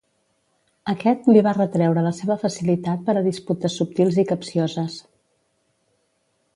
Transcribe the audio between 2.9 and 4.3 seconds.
per a disputes subtils i